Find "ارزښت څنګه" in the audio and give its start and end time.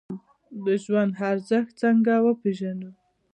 1.29-2.13